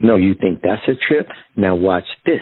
No, 0.00 0.16
you 0.16 0.34
think 0.40 0.62
that's 0.62 0.82
a 0.88 0.94
trip? 0.94 1.28
Now 1.56 1.74
watch 1.74 2.06
this. 2.24 2.40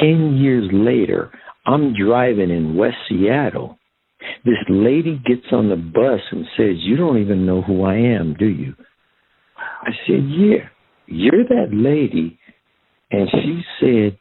Ten 0.00 0.36
years 0.36 0.68
later, 0.72 1.30
I'm 1.66 1.94
driving 1.94 2.50
in 2.50 2.76
West 2.76 2.96
Seattle. 3.08 3.78
This 4.44 4.58
lady 4.68 5.20
gets 5.24 5.46
on 5.52 5.68
the 5.68 5.76
bus 5.76 6.20
and 6.30 6.44
says, 6.56 6.76
You 6.78 6.96
don't 6.96 7.18
even 7.18 7.46
know 7.46 7.62
who 7.62 7.84
I 7.84 7.94
am, 7.96 8.34
do 8.38 8.46
you? 8.46 8.74
I 9.56 9.90
said, 10.06 10.24
Yeah, 10.28 10.68
you're 11.06 11.44
that 11.44 11.68
lady. 11.72 12.38
And 13.10 13.28
she 13.30 13.62
said, 13.80 14.18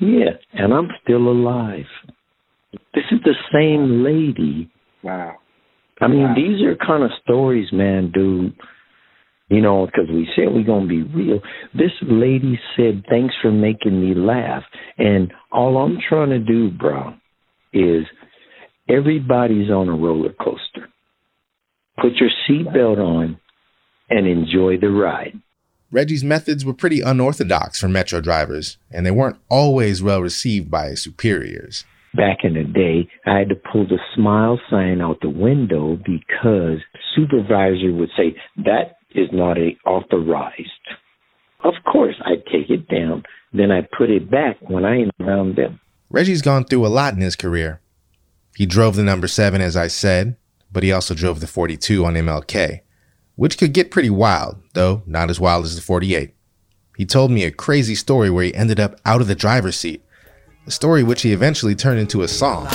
Yeah, 0.00 0.30
and 0.52 0.72
I'm 0.72 0.88
still 1.02 1.28
alive. 1.28 1.86
This 2.94 3.04
is 3.10 3.20
the 3.24 3.34
same 3.52 4.04
lady. 4.04 4.70
Wow. 5.02 5.36
I 6.00 6.06
mean, 6.06 6.22
Wow. 6.22 6.34
these 6.36 6.62
are 6.62 6.76
kind 6.76 7.02
of 7.02 7.10
stories, 7.24 7.72
man, 7.72 8.12
dude. 8.12 8.54
You 9.48 9.62
know, 9.62 9.86
because 9.86 10.10
we 10.10 10.28
said 10.36 10.52
we're 10.52 10.62
going 10.62 10.88
to 10.88 10.88
be 10.88 11.02
real. 11.02 11.40
This 11.74 11.92
lady 12.02 12.60
said, 12.76 13.04
Thanks 13.08 13.34
for 13.40 13.50
making 13.50 13.98
me 14.00 14.14
laugh. 14.14 14.62
And 14.98 15.32
all 15.50 15.78
I'm 15.78 15.98
trying 16.06 16.30
to 16.30 16.38
do, 16.38 16.70
bro, 16.70 17.14
is 17.72 18.04
everybody's 18.90 19.70
on 19.70 19.88
a 19.88 19.92
roller 19.92 20.34
coaster. 20.34 20.88
Put 22.00 22.12
your 22.16 22.30
seatbelt 22.48 22.98
on 22.98 23.40
and 24.10 24.26
enjoy 24.26 24.76
the 24.78 24.90
ride. 24.90 25.40
Reggie's 25.90 26.22
methods 26.22 26.66
were 26.66 26.74
pretty 26.74 27.00
unorthodox 27.00 27.80
for 27.80 27.88
Metro 27.88 28.20
drivers, 28.20 28.76
and 28.90 29.06
they 29.06 29.10
weren't 29.10 29.38
always 29.48 30.02
well 30.02 30.20
received 30.20 30.70
by 30.70 30.88
his 30.88 31.02
superiors. 31.02 31.84
back 32.14 32.38
in 32.44 32.54
the 32.54 32.64
day, 32.64 33.08
I 33.24 33.38
had 33.38 33.48
to 33.48 33.54
pull 33.54 33.86
the 33.86 33.98
smile 34.14 34.60
sign 34.70 35.00
out 35.00 35.20
the 35.22 35.30
window 35.30 35.96
because 35.96 36.80
supervisor 37.14 37.92
would 37.92 38.10
say 38.16 38.36
that 38.64 38.97
is 39.14 39.28
not 39.32 39.56
authorized. 39.86 40.70
Of 41.64 41.74
course, 41.90 42.14
I'd 42.24 42.44
take 42.46 42.70
it 42.70 42.88
down, 42.88 43.24
then 43.52 43.70
I'd 43.70 43.90
put 43.90 44.10
it 44.10 44.30
back 44.30 44.56
when 44.68 44.84
I 44.84 44.96
ain't 44.96 45.10
around 45.20 45.56
them. 45.56 45.80
Reggie's 46.10 46.42
gone 46.42 46.64
through 46.64 46.86
a 46.86 46.88
lot 46.88 47.14
in 47.14 47.20
his 47.20 47.36
career. 47.36 47.80
He 48.56 48.66
drove 48.66 48.96
the 48.96 49.02
number 49.02 49.28
seven, 49.28 49.60
as 49.60 49.76
I 49.76 49.88
said, 49.88 50.36
but 50.72 50.82
he 50.82 50.92
also 50.92 51.14
drove 51.14 51.40
the 51.40 51.46
42 51.46 52.04
on 52.04 52.14
MLK, 52.14 52.80
which 53.36 53.58
could 53.58 53.72
get 53.72 53.90
pretty 53.90 54.10
wild, 54.10 54.56
though 54.74 55.02
not 55.06 55.30
as 55.30 55.40
wild 55.40 55.64
as 55.64 55.76
the 55.76 55.82
48. 55.82 56.34
He 56.96 57.06
told 57.06 57.30
me 57.30 57.44
a 57.44 57.50
crazy 57.50 57.94
story 57.94 58.30
where 58.30 58.44
he 58.44 58.54
ended 58.54 58.80
up 58.80 59.00
out 59.04 59.20
of 59.20 59.28
the 59.28 59.34
driver's 59.34 59.78
seat, 59.78 60.04
a 60.66 60.70
story 60.70 61.02
which 61.02 61.22
he 61.22 61.32
eventually 61.32 61.74
turned 61.74 62.00
into 62.00 62.22
a 62.22 62.28
song. 62.28 62.66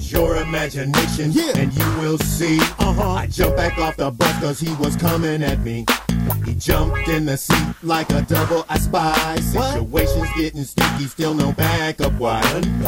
Use 0.00 0.12
your 0.12 0.36
imagination 0.36 1.30
yeah. 1.30 1.52
and 1.56 1.74
you 1.74 1.84
will 2.00 2.16
see. 2.16 2.58
Uh-huh. 2.78 3.10
I 3.10 3.26
jumped 3.26 3.58
back 3.58 3.76
off 3.76 3.96
the 3.96 4.10
bus 4.10 4.40
cause 4.40 4.58
he 4.58 4.72
was 4.76 4.96
coming 4.96 5.42
at 5.42 5.60
me. 5.60 5.84
He 6.46 6.54
jumped 6.54 7.06
in 7.08 7.26
the 7.26 7.36
seat 7.36 7.74
like 7.82 8.10
a 8.10 8.22
double 8.22 8.64
I 8.70 8.78
spy. 8.78 9.36
Situation's 9.36 10.32
getting 10.38 10.64
sticky, 10.64 11.04
still 11.04 11.34
no 11.34 11.52
backup. 11.52 12.14
Why? 12.14 12.42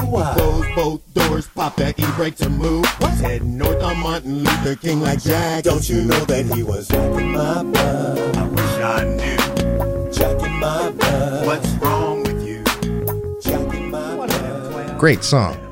Why? 0.08 0.32
Close 0.34 0.66
both 0.74 1.14
doors, 1.14 1.48
pop 1.48 1.76
that 1.76 2.00
e-brake 2.00 2.36
to 2.36 2.48
move. 2.48 2.86
What? 2.98 3.12
Heading 3.12 3.58
north 3.58 3.82
on 3.82 3.98
Martin 3.98 4.38
Luther 4.38 4.74
King 4.74 5.02
like 5.02 5.22
Jack. 5.22 5.64
Don't 5.64 5.86
you 5.86 6.04
know 6.04 6.24
that 6.24 6.46
he 6.46 6.62
was 6.62 6.88
jacking 6.88 7.32
my 7.32 7.62
butt? 7.62 8.36
I 8.38 8.44
wish 8.46 8.64
I 8.80 9.04
knew. 9.04 10.12
Jacking 10.12 10.58
my 10.58 10.90
butt. 10.92 11.46
What's 11.46 11.68
wrong 11.74 12.22
with 12.22 12.42
you? 12.46 12.64
Jacking 13.42 13.90
my 13.90 14.16
butt. 14.16 14.98
Great 14.98 15.22
song. 15.22 15.71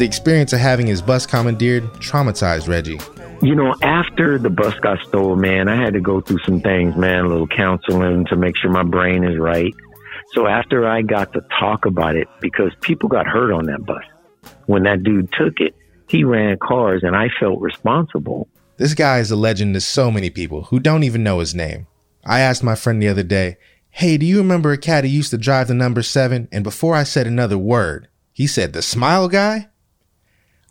The 0.00 0.06
experience 0.06 0.54
of 0.54 0.60
having 0.60 0.86
his 0.86 1.02
bus 1.02 1.26
commandeered 1.26 1.84
traumatized 2.00 2.68
Reggie. 2.68 2.98
You 3.46 3.54
know, 3.54 3.74
after 3.82 4.38
the 4.38 4.48
bus 4.48 4.72
got 4.80 4.98
stolen, 5.06 5.42
man, 5.42 5.68
I 5.68 5.76
had 5.76 5.92
to 5.92 6.00
go 6.00 6.22
through 6.22 6.38
some 6.38 6.62
things, 6.62 6.96
man, 6.96 7.26
a 7.26 7.28
little 7.28 7.46
counseling 7.46 8.24
to 8.30 8.36
make 8.36 8.56
sure 8.56 8.70
my 8.70 8.82
brain 8.82 9.24
is 9.24 9.38
right. 9.38 9.74
So 10.32 10.46
after 10.46 10.88
I 10.88 11.02
got 11.02 11.34
to 11.34 11.42
talk 11.60 11.84
about 11.84 12.16
it, 12.16 12.28
because 12.40 12.72
people 12.80 13.10
got 13.10 13.26
hurt 13.26 13.52
on 13.52 13.66
that 13.66 13.84
bus, 13.84 14.02
when 14.64 14.84
that 14.84 15.02
dude 15.02 15.30
took 15.38 15.60
it, 15.60 15.76
he 16.08 16.24
ran 16.24 16.56
cars 16.56 17.02
and 17.02 17.14
I 17.14 17.28
felt 17.38 17.60
responsible. 17.60 18.48
This 18.78 18.94
guy 18.94 19.18
is 19.18 19.30
a 19.30 19.36
legend 19.36 19.74
to 19.74 19.82
so 19.82 20.10
many 20.10 20.30
people 20.30 20.62
who 20.62 20.80
don't 20.80 21.04
even 21.04 21.22
know 21.22 21.40
his 21.40 21.54
name. 21.54 21.86
I 22.24 22.40
asked 22.40 22.64
my 22.64 22.74
friend 22.74 23.02
the 23.02 23.08
other 23.08 23.22
day, 23.22 23.58
Hey, 23.90 24.16
do 24.16 24.24
you 24.24 24.38
remember 24.38 24.72
a 24.72 24.78
cat 24.78 25.04
who 25.04 25.10
used 25.10 25.32
to 25.32 25.36
drive 25.36 25.68
the 25.68 25.74
number 25.74 26.00
seven? 26.00 26.48
And 26.50 26.64
before 26.64 26.94
I 26.94 27.02
said 27.02 27.26
another 27.26 27.58
word, 27.58 28.08
he 28.32 28.46
said, 28.46 28.72
The 28.72 28.80
smile 28.80 29.28
guy? 29.28 29.66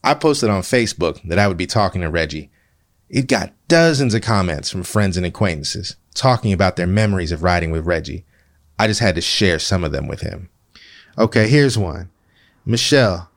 I 0.04 0.14
posted 0.14 0.50
on 0.50 0.62
Facebook 0.62 1.22
that 1.28 1.40
I 1.40 1.48
would 1.48 1.58
be 1.58 1.68
talking 1.68 2.02
to 2.02 2.10
Reggie, 2.10 2.50
it 3.10 3.28
got 3.28 3.54
dozens 3.68 4.14
of 4.14 4.22
comments 4.22 4.70
from 4.70 4.84
friends 4.84 5.18
and 5.18 5.26
acquaintances 5.26 5.96
talking 6.14 6.54
about 6.54 6.76
their 6.76 6.88
memories 6.88 7.32
of 7.32 7.44
riding 7.44 7.72
with 7.72 7.86
Reggie. 7.86 8.26
I 8.78 8.88
just 8.88 9.00
had 9.00 9.16
to 9.16 9.22
share 9.22 9.60
some 9.60 9.84
of 9.84 9.92
them 9.92 10.08
with 10.08 10.22
him. 10.22 10.50
Okay, 11.18 11.48
here's 11.48 11.78
one. 11.78 12.10
Michelle 12.66 13.30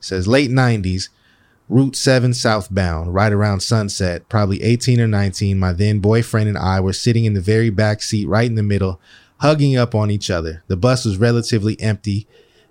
says 0.00 0.26
late 0.26 0.50
90s, 0.50 1.08
Route 1.68 1.94
7 1.94 2.34
southbound, 2.34 3.14
right 3.14 3.32
around 3.32 3.60
sunset, 3.60 4.28
probably 4.28 4.62
18 4.62 5.00
or 5.00 5.06
19. 5.06 5.58
My 5.58 5.72
then 5.72 6.00
boyfriend 6.00 6.48
and 6.48 6.58
I 6.58 6.80
were 6.80 6.92
sitting 6.92 7.24
in 7.24 7.34
the 7.34 7.40
very 7.40 7.70
back 7.70 8.02
seat, 8.02 8.26
right 8.26 8.46
in 8.46 8.56
the 8.56 8.62
middle, 8.62 9.00
hugging 9.38 9.76
up 9.76 9.94
on 9.94 10.10
each 10.10 10.30
other. 10.30 10.64
The 10.66 10.76
bus 10.76 11.04
was 11.04 11.16
relatively 11.18 11.80
empty 11.80 12.26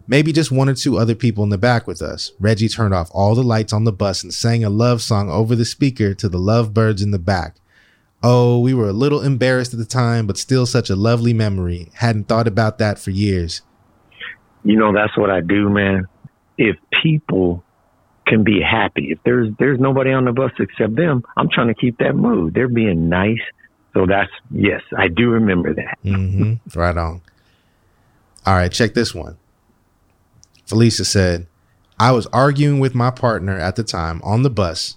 maybe 0.08 0.32
just 0.32 0.52
one 0.52 0.70
or 0.70 0.76
two 0.76 0.98
other 0.98 1.16
people 1.16 1.44
in 1.44 1.50
the 1.50 1.58
back 1.58 1.88
with 1.88 2.02
us. 2.02 2.32
Reggie 2.40 2.70
turned 2.70 2.94
off 2.94 3.10
all 3.14 3.36
the 3.36 3.44
lights 3.44 3.74
on 3.74 3.84
the 3.84 3.92
bus 3.92 4.24
and 4.24 4.34
sang 4.34 4.64
a 4.64 4.70
love 4.70 5.02
song 5.02 5.30
over 5.30 5.56
the 5.56 5.66
speaker 5.66 6.14
to 6.14 6.30
the 6.30 6.38
lovebirds 6.38 7.02
in 7.02 7.12
the 7.12 7.20
back. 7.20 7.58
Oh, 8.24 8.60
we 8.60 8.74
were 8.74 8.90
a 8.90 8.94
little 8.94 9.22
embarrassed 9.22 9.74
at 9.74 9.80
the 9.80 9.86
time, 9.86 10.28
but 10.28 10.38
still 10.38 10.66
such 10.66 10.90
a 10.90 10.96
lovely 10.96 11.34
memory. 11.34 11.90
Hadn't 11.96 12.28
thought 12.28 12.48
about 12.48 12.78
that 12.78 13.00
for 13.00 13.10
years. 13.10 13.62
You 14.64 14.78
know, 14.78 14.94
that's 14.94 15.18
what 15.18 15.32
I 15.32 15.42
do, 15.42 15.70
man. 15.70 16.08
If 16.58 16.78
people 17.02 17.64
can 18.28 18.44
be 18.44 18.62
happy, 18.62 19.12
if 19.12 19.20
there's 19.26 19.50
there's 19.58 19.80
nobody 19.80 20.12
on 20.12 20.26
the 20.26 20.32
bus 20.32 20.52
except 20.60 20.96
them, 20.96 21.24
I'm 21.36 21.50
trying 21.50 21.68
to 21.70 21.74
keep 21.74 21.98
that 21.98 22.14
mood. 22.14 22.54
They're 22.54 22.68
being 22.68 23.10
nice. 23.10 23.42
So 23.94 24.06
that's 24.06 24.32
yes, 24.52 24.82
I 24.96 25.08
do 25.08 25.30
remember 25.30 25.74
that. 25.74 25.98
mm-hmm. 26.06 26.80
Right 26.80 26.96
on. 26.96 27.22
All 28.46 28.56
right, 28.56 28.72
check 28.72 28.94
this 28.94 29.14
one. 29.14 29.38
Felicia 30.72 31.04
said, 31.04 31.48
I 32.00 32.12
was 32.12 32.28
arguing 32.28 32.80
with 32.80 32.96
my 32.96 33.12
partner 33.12 33.58
at 33.58 33.76
the 33.76 33.84
time 33.84 34.22
on 34.24 34.44
the 34.44 34.50
bus, 34.50 34.96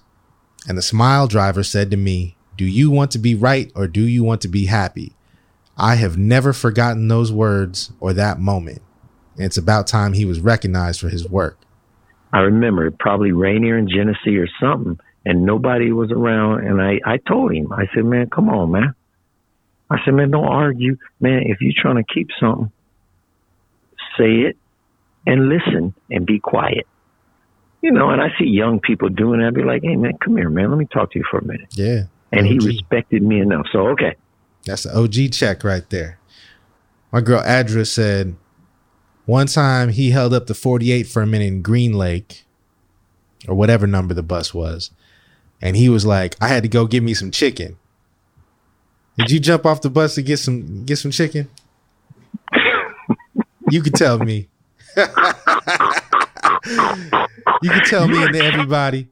and 0.69 0.79
the 0.79 0.83
smile 0.83 1.27
driver 1.27 1.65
said 1.65 1.91
to 1.91 1.97
me, 1.97 2.37
Do 2.57 2.65
you 2.65 2.93
want 2.93 3.11
to 3.11 3.19
be 3.19 3.35
right 3.35 3.73
or 3.75 3.89
do 3.89 4.07
you 4.07 4.23
want 4.23 4.41
to 4.43 4.49
be 4.49 4.67
happy? 4.67 5.17
I 5.77 5.97
have 5.97 6.17
never 6.17 6.53
forgotten 6.53 7.09
those 7.09 7.33
words 7.33 7.91
or 7.99 8.13
that 8.13 8.39
moment. 8.39 8.83
And 9.35 9.47
it's 9.47 9.57
about 9.57 9.89
time 9.89 10.13
he 10.13 10.25
was 10.25 10.39
recognized 10.39 11.01
for 11.01 11.09
his 11.09 11.29
work. 11.29 11.59
I 12.33 12.39
remember 12.39 12.89
probably 12.93 13.33
Rainier 13.33 13.77
in 13.77 13.89
Genesee 13.89 14.39
or 14.39 14.47
something, 14.61 15.01
and 15.25 15.45
nobody 15.45 15.91
was 15.91 16.13
around. 16.13 16.69
And 16.69 16.81
I, 16.81 17.01
I 17.05 17.17
told 17.17 17.53
him, 17.53 17.73
I 17.73 17.89
said, 17.93 18.05
Man, 18.05 18.31
come 18.31 18.49
on, 18.49 18.71
man. 18.71 18.95
I 19.91 19.97
said, 20.05 20.15
Man, 20.15 20.31
don't 20.31 20.45
argue. 20.45 20.99
Man, 21.19 21.43
if 21.47 21.61
you're 21.61 21.73
trying 21.77 21.97
to 21.97 22.05
keep 22.15 22.29
something, 22.39 22.71
say 24.17 24.43
it 24.43 24.57
and 25.27 25.49
listen 25.49 25.95
and 26.11 26.27
be 26.27 26.39
quiet. 26.39 26.87
You 27.83 27.91
know, 27.91 28.11
and 28.11 28.21
I 28.21 28.29
see 28.39 28.47
young 28.47 28.81
people 28.81 29.09
doing 29.09 29.41
that. 29.41 29.49
I'd 29.49 29.55
be 29.55 29.63
like, 29.63 29.83
hey, 29.83 29.97
man, 29.97 30.17
come 30.19 30.37
here, 30.37 30.49
man. 30.49 30.71
Let 30.71 30.79
me 30.79 30.87
talk 30.87 31.13
to 31.13 31.19
you 31.19 31.25
for 31.31 31.39
a 31.39 31.45
minute. 31.45 31.69
Yeah. 31.73 32.05
And 32.33 32.47
OG. 32.47 32.53
he 32.53 32.59
respected 32.67 33.23
me 33.23 33.41
enough. 33.41 33.67
So, 33.71 33.89
okay. 33.89 34.17
That's 34.65 34.87
an 34.87 34.97
OG 34.97 35.33
check 35.33 35.63
right 35.65 35.89
there. 35.91 36.19
My 37.13 37.21
girl 37.21 37.43
Adra 37.43 37.87
said 37.87 38.35
one 39.27 39.47
time 39.47 39.91
he 39.91 40.11
held 40.11 40.35
up 40.35 40.47
the 40.47 40.55
48 40.55 41.07
for 41.07 41.23
a 41.23 41.27
minute 41.27 41.47
in 41.47 41.63
Green 41.63 41.93
Lake 41.93 42.45
or 43.47 43.55
whatever 43.55 43.87
number 43.87 44.15
the 44.15 44.23
bus 44.23 44.53
was. 44.53 44.91
And 45.61 45.77
he 45.77 45.89
was 45.89 46.05
like, 46.05 46.37
I 46.41 46.49
had 46.49 46.63
to 46.63 46.69
go 46.69 46.87
get 46.87 47.03
me 47.03 47.15
some 47.15 47.31
chicken. 47.31 47.77
Did 49.17 49.31
you 49.31 49.41
jump 49.41 49.65
off 49.65 49.81
the 49.81 49.91
bus 49.91 50.15
to 50.17 50.23
get 50.23 50.39
some 50.39 50.85
get 50.85 50.97
some 50.97 51.11
chicken? 51.11 51.49
you 53.71 53.81
could 53.83 53.95
tell 53.95 54.19
me 54.19 54.49
you 57.63 57.71
can 57.71 57.85
tell 57.87 58.09
me 58.09 58.23
and 58.23 58.37
everybody. 58.37 59.09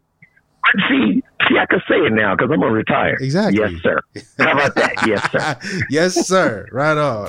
See, 0.88 1.22
see, 1.48 1.58
I 1.58 1.66
can 1.66 1.80
say 1.88 1.96
it 1.96 2.12
now 2.12 2.34
because 2.34 2.50
I'm 2.52 2.60
gonna 2.60 2.72
retire. 2.72 3.16
Exactly. 3.20 3.60
Yes, 3.60 3.72
sir. 3.82 4.00
How 4.38 4.52
about 4.52 4.74
that? 4.76 4.94
Yes, 5.06 5.30
sir. 5.30 5.56
yes, 5.90 6.26
sir. 6.26 6.66
Right 6.72 6.96
on. 6.96 7.28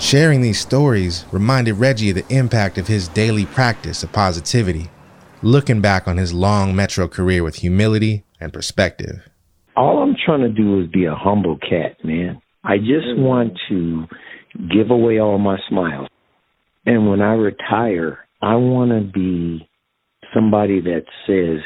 Sharing 0.00 0.40
these 0.40 0.58
stories 0.60 1.24
reminded 1.30 1.74
Reggie 1.74 2.10
of 2.10 2.16
the 2.16 2.26
impact 2.28 2.76
of 2.76 2.88
his 2.88 3.06
daily 3.08 3.46
practice 3.46 4.02
of 4.02 4.10
positivity, 4.12 4.90
looking 5.42 5.80
back 5.80 6.08
on 6.08 6.16
his 6.16 6.32
long 6.34 6.74
metro 6.74 7.06
career 7.06 7.44
with 7.44 7.56
humility 7.56 8.24
and 8.40 8.52
perspective. 8.52 9.28
All 9.76 10.02
I'm 10.02 10.16
trying 10.16 10.40
to 10.40 10.48
do 10.48 10.80
is 10.80 10.88
be 10.88 11.04
a 11.04 11.14
humble 11.14 11.56
cat, 11.58 11.96
man. 12.04 12.42
I 12.64 12.78
just 12.78 13.06
mm-hmm. 13.06 13.22
want 13.22 13.58
to 13.68 14.06
give 14.68 14.90
away 14.90 15.18
all 15.18 15.38
my 15.38 15.58
smiles. 15.68 16.08
And 16.86 17.08
when 17.08 17.20
I 17.20 17.34
retire, 17.34 18.20
I 18.40 18.54
want 18.56 18.90
to 18.90 19.00
be 19.00 19.68
somebody 20.34 20.80
that 20.80 21.04
says, 21.26 21.60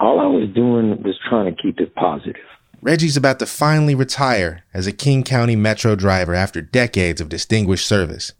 all 0.00 0.20
I 0.20 0.26
was 0.26 0.48
doing 0.54 1.02
was 1.02 1.18
trying 1.28 1.54
to 1.54 1.62
keep 1.62 1.80
it 1.80 1.94
positive. 1.94 2.36
Reggie's 2.80 3.16
about 3.16 3.40
to 3.40 3.46
finally 3.46 3.94
retire 3.94 4.64
as 4.72 4.86
a 4.86 4.92
King 4.92 5.24
County 5.24 5.56
Metro 5.56 5.96
driver 5.96 6.34
after 6.34 6.60
decades 6.60 7.20
of 7.20 7.28
distinguished 7.28 7.86
service. 7.86 8.32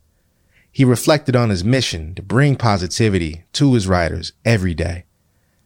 He 0.71 0.85
reflected 0.85 1.35
on 1.35 1.51
his 1.51 1.65
mission 1.65 2.15
to 2.15 2.23
bring 2.23 2.55
positivity 2.55 3.45
to 3.55 3.75
his 3.75 3.89
riders 3.89 4.33
every 4.45 4.75
day, 4.75 5.07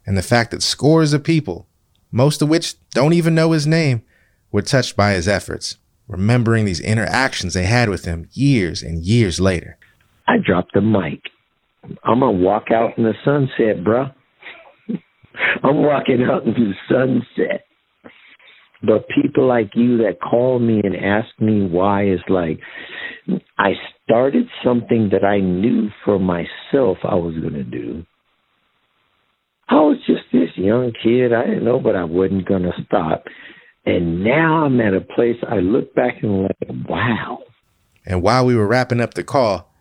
and 0.07 0.17
the 0.17 0.23
fact 0.23 0.53
that 0.53 0.63
scores 0.63 1.13
of 1.13 1.23
people, 1.23 1.67
most 2.11 2.41
of 2.41 2.49
which 2.49 2.77
don't 2.91 3.13
even 3.13 3.35
know 3.35 3.53
his 3.53 3.67
name, 3.67 4.03
were 4.51 4.63
touched 4.63 4.97
by 4.97 5.13
his 5.13 5.29
efforts 5.29 5.77
remembering 6.13 6.65
these 6.65 6.81
interactions 6.81 7.55
they 7.55 7.65
had 7.65 7.89
with 7.89 8.05
him 8.05 8.29
years 8.33 8.83
and 8.83 9.03
years 9.03 9.41
later. 9.41 9.79
I 10.29 10.35
dropped 10.45 10.75
the 10.75 10.81
mic. 10.81 11.21
I'm 12.05 12.21
gonna 12.21 12.33
walk 12.33 12.71
out 12.71 12.97
in 12.97 13.05
the 13.05 13.15
sunset, 13.25 13.85
bruh. 13.85 14.13
I'm 15.65 15.83
walking 15.83 16.23
out 16.23 16.45
in 16.45 16.53
the 16.53 16.73
sunset. 16.89 17.65
But 18.85 19.07
people 19.09 19.47
like 19.47 19.71
you 19.75 19.99
that 19.99 20.21
call 20.21 20.59
me 20.59 20.81
and 20.83 20.97
ask 20.97 21.29
me 21.41 21.67
why 21.67 22.09
is 22.09 22.21
like 22.29 22.61
I 23.59 23.73
started 24.05 24.49
something 24.65 25.11
that 25.13 25.25
I 25.25 25.39
knew 25.41 25.89
for 26.05 26.19
myself 26.19 26.99
I 27.05 27.15
was 27.15 27.35
gonna 27.35 27.65
do. 27.65 28.05
I 29.69 29.77
was 29.77 29.99
just 30.07 30.25
this 30.33 30.51
young 30.57 30.93
kid. 31.03 31.33
I 31.33 31.45
didn't 31.47 31.65
know, 31.65 31.81
but 31.81 31.97
I 31.97 32.05
wasn't 32.05 32.47
gonna 32.47 32.73
stop. 32.85 33.25
And 33.85 34.23
now 34.23 34.65
I'm 34.65 34.81
at 34.81 34.95
a 34.95 35.01
place 35.01 35.37
I 35.49 35.57
look 35.57 35.95
back 35.95 36.23
and 36.23 36.43
like, 36.43 36.89
wow. 36.89 37.41
And 38.07 38.23
while 38.23 38.47
we 38.47 38.55
were 38.55 38.67
wrapping 38.67 39.01
up 39.01 39.15
the 39.15 39.25
call, 39.25 39.73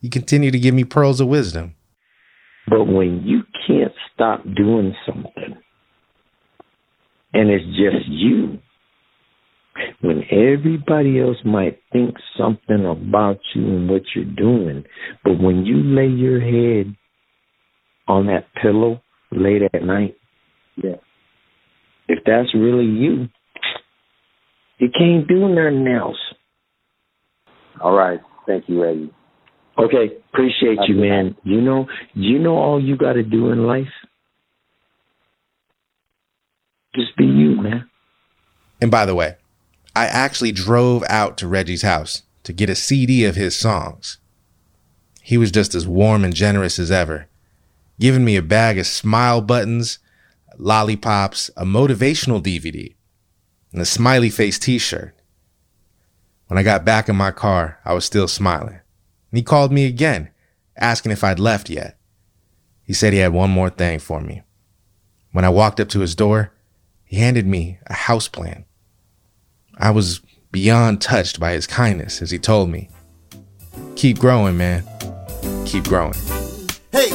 he 0.00 0.08
continued 0.08 0.52
to 0.52 0.58
give 0.58 0.74
me 0.74 0.84
pearls 0.84 1.20
of 1.20 1.28
wisdom. 1.28 1.74
But 2.68 2.84
when 2.84 3.22
you 3.24 3.42
can't 3.66 3.92
stop 4.12 4.42
doing 4.56 4.94
something 5.06 5.56
and 7.32 7.50
it's 7.50 7.64
just 7.66 8.08
you, 8.08 8.58
when 10.00 10.22
everybody 10.30 11.20
else 11.20 11.38
might 11.44 11.80
think 11.92 12.16
something 12.36 12.84
about 12.84 13.38
you 13.54 13.62
and 13.62 13.88
what 13.88 14.02
you're 14.14 14.24
doing, 14.24 14.84
but 15.24 15.38
when 15.40 15.64
you 15.64 15.82
lay 15.82 16.08
your 16.08 16.40
head 16.40 16.94
on 18.08 18.26
that 18.26 18.46
pillow 18.60 19.00
late 19.30 19.62
at 19.72 19.82
night, 19.82 20.16
Yeah. 20.76 20.96
If 22.10 22.24
that's 22.24 22.52
really 22.54 22.84
you, 22.84 23.28
you 24.78 24.88
can't 24.90 25.28
do 25.28 25.48
nothing 25.48 25.86
else. 25.86 26.16
All 27.80 27.92
right. 27.92 28.20
Thank 28.46 28.68
you, 28.68 28.82
Reggie. 28.82 29.12
Okay, 29.78 30.16
appreciate 30.32 30.78
you, 30.88 30.96
man. 30.96 31.36
You 31.44 31.60
know, 31.60 31.86
you 32.14 32.38
know 32.38 32.56
all 32.56 32.82
you 32.82 32.96
got 32.96 33.12
to 33.12 33.22
do 33.22 33.50
in 33.50 33.64
life. 33.64 33.86
Just 36.94 37.16
be 37.16 37.24
you, 37.24 37.62
man. 37.62 37.88
And 38.80 38.90
by 38.90 39.06
the 39.06 39.14
way, 39.14 39.36
I 39.94 40.06
actually 40.06 40.52
drove 40.52 41.04
out 41.08 41.38
to 41.38 41.46
Reggie's 41.46 41.82
house 41.82 42.22
to 42.42 42.52
get 42.52 42.68
a 42.68 42.74
CD 42.74 43.24
of 43.24 43.36
his 43.36 43.56
songs. 43.56 44.18
He 45.22 45.38
was 45.38 45.52
just 45.52 45.74
as 45.74 45.86
warm 45.86 46.24
and 46.24 46.34
generous 46.34 46.78
as 46.78 46.90
ever, 46.90 47.28
giving 48.00 48.24
me 48.24 48.36
a 48.36 48.42
bag 48.42 48.78
of 48.78 48.86
smile 48.86 49.40
buttons, 49.40 50.00
lollipops, 50.58 51.50
a 51.56 51.64
motivational 51.64 52.42
DVD, 52.42 52.94
and 53.72 53.80
a 53.80 53.86
smiley 53.86 54.30
face 54.30 54.58
t 54.58 54.78
shirt. 54.78 55.14
When 56.46 56.58
I 56.58 56.62
got 56.62 56.84
back 56.84 57.08
in 57.08 57.16
my 57.16 57.30
car, 57.30 57.78
I 57.84 57.94
was 57.94 58.04
still 58.04 58.26
smiling. 58.26 58.80
And 59.30 59.38
he 59.38 59.42
called 59.42 59.72
me 59.72 59.86
again, 59.86 60.30
asking 60.76 61.12
if 61.12 61.22
I'd 61.22 61.38
left 61.38 61.70
yet. 61.70 61.98
He 62.82 62.92
said 62.92 63.12
he 63.12 63.20
had 63.20 63.32
one 63.32 63.50
more 63.50 63.70
thing 63.70 64.00
for 64.00 64.20
me. 64.20 64.42
When 65.32 65.44
I 65.44 65.48
walked 65.48 65.78
up 65.78 65.88
to 65.90 66.00
his 66.00 66.16
door, 66.16 66.52
he 67.04 67.16
handed 67.16 67.46
me 67.46 67.78
a 67.86 67.94
house 67.94 68.26
plan. 68.26 68.64
I 69.78 69.90
was 69.92 70.20
beyond 70.50 71.00
touched 71.00 71.38
by 71.38 71.52
his 71.52 71.66
kindness 71.66 72.20
as 72.20 72.30
he 72.30 72.38
told 72.38 72.68
me, 72.68 72.88
Keep 73.94 74.18
growing, 74.18 74.56
man. 74.56 74.84
Keep 75.66 75.84
growing. 75.84 76.14
Hey, 76.90 77.10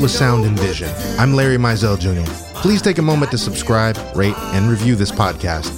was 0.00 0.16
Sound 0.16 0.46
and 0.46 0.58
Vision. 0.58 0.88
I'm 1.18 1.34
Larry 1.34 1.58
Mizell 1.58 1.98
Jr. 1.98 2.30
Please 2.60 2.80
take 2.80 2.96
a 2.98 3.02
moment 3.02 3.30
to 3.32 3.38
subscribe, 3.38 3.98
rate, 4.16 4.36
and 4.54 4.70
review 4.70 4.96
this 4.96 5.10
podcast. 5.10 5.76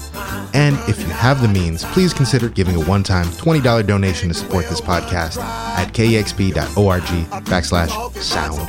And 0.55 0.79
if 0.89 1.01
you 1.01 1.07
have 1.07 1.43
the 1.43 1.49
means, 1.49 1.85
please 1.87 2.13
consider 2.13 2.49
giving 2.49 2.77
a 2.77 2.81
one-time 2.85 3.27
$20 3.27 3.87
donation 3.87 4.29
to 4.29 4.35
support 4.35 4.69
this 4.69 4.81
podcast 4.81 5.39
at 5.39 5.93
kexp.org 5.93 7.03
backslash 7.47 8.15
sound. 8.17 8.61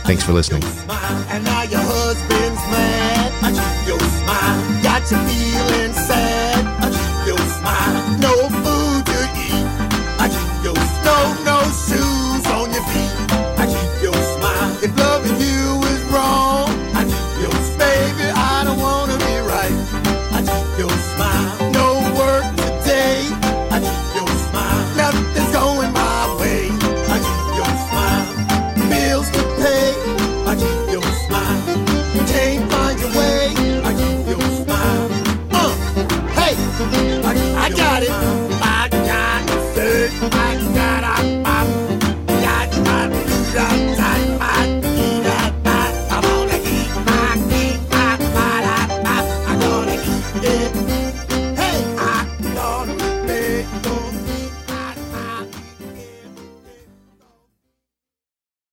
Thanks 0.00 0.22
for 0.22 0.32
listening. 0.32 0.62
And 0.64 1.44
now 1.44 1.62
your 1.62 1.80
husband's 1.80 2.60
mad. 2.70 3.24
Got. 4.82 6.13